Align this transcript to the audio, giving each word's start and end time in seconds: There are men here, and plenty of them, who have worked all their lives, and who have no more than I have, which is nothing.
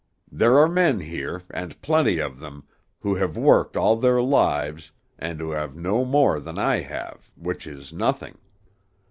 There 0.31 0.57
are 0.57 0.67
men 0.67 1.01
here, 1.01 1.43
and 1.51 1.79
plenty 1.83 2.17
of 2.17 2.39
them, 2.39 2.63
who 3.01 3.13
have 3.17 3.37
worked 3.37 3.77
all 3.77 3.97
their 3.97 4.19
lives, 4.19 4.91
and 5.19 5.39
who 5.39 5.51
have 5.51 5.75
no 5.75 6.03
more 6.05 6.39
than 6.39 6.57
I 6.57 6.79
have, 6.79 7.31
which 7.35 7.67
is 7.67 7.93
nothing. 7.93 8.39